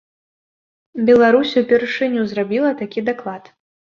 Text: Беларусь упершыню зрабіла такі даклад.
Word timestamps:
Беларусь 1.09 1.51
упершыню 1.61 2.23
зрабіла 2.31 2.71
такі 2.81 3.05
даклад. 3.11 3.43